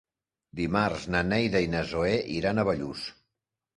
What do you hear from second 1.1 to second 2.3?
na Neida i na Zoè